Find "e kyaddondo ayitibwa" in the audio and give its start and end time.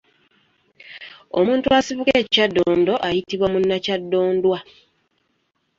2.21-3.47